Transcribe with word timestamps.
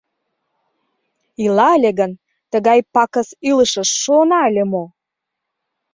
Ила 1.43 1.67
ыле 1.77 1.91
гын, 1.99 2.11
тыгай 2.51 2.79
пакыс 2.93 3.29
илышыш 3.49 3.89
шуына 4.01 4.39
ыле 4.49 4.63
мо? 4.71 4.83